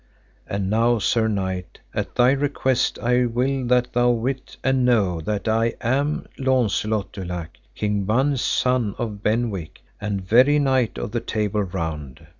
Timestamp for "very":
10.27-10.57